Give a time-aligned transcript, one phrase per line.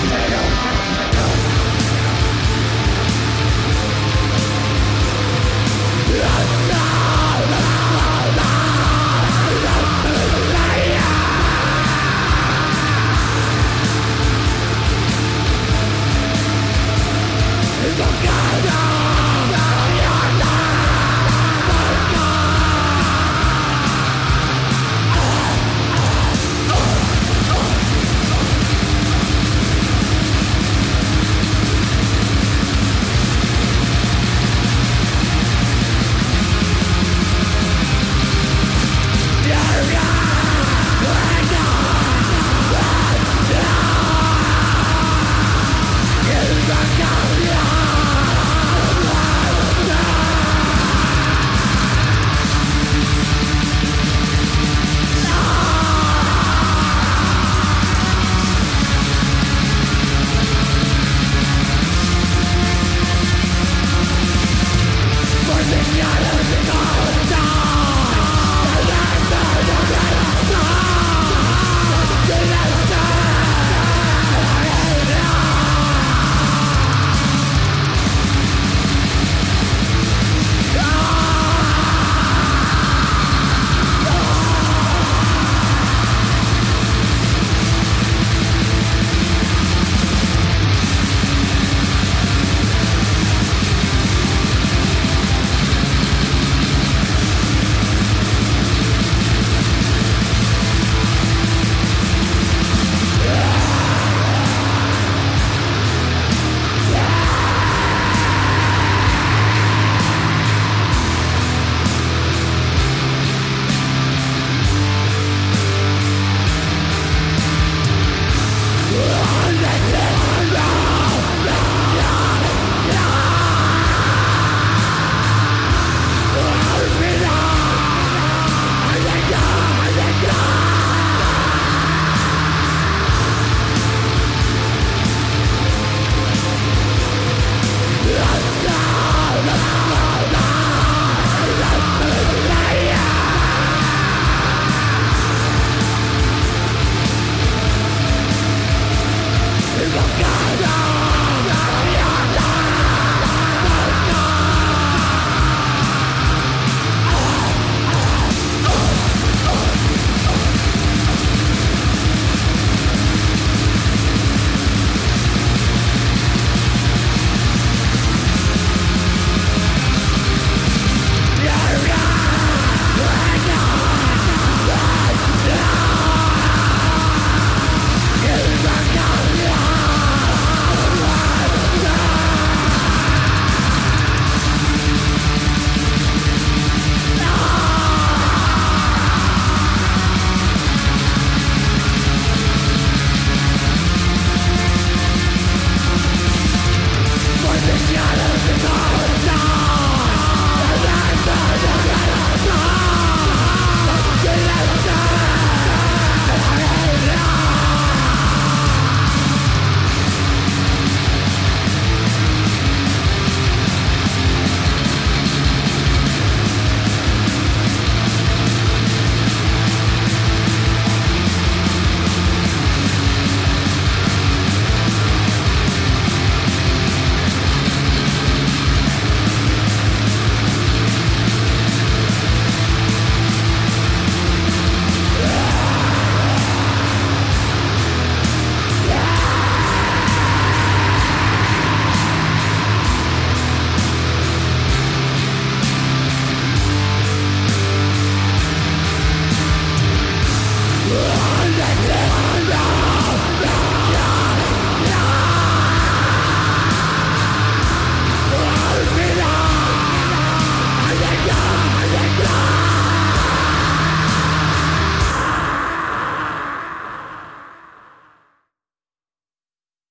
[0.00, 0.57] Feel